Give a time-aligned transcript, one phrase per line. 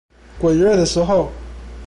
[0.39, 1.29] 鬼月的時候